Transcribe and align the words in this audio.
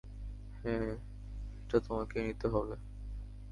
হ্যাঁ, 0.63 0.91
এটা 1.61 1.77
তোমাকেই 1.79 2.23
নিতে 2.23 2.47
হবে। 2.47 2.75